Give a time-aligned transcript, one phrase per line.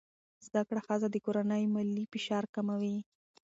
[0.45, 2.97] زده کړه ښځه د کورنۍ مالي فشار کموي.